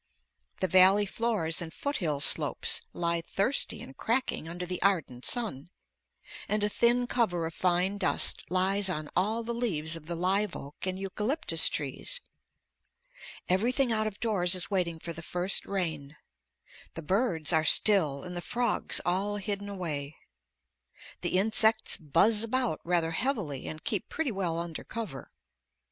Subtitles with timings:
[0.61, 5.69] The valley floors and foothill slopes lie thirsty and cracking under the ardent sun,
[6.49, 10.55] and a thin cover of fine dust lies on all the leaves of the live
[10.55, 12.19] oak and eucalyptus trees.
[13.47, 16.17] Everything out of doors is waiting for the first rain.
[16.95, 20.15] The birds are still and the frogs all hidden away.
[21.21, 25.29] The insects buzz about rather heavily and keep pretty well under cover.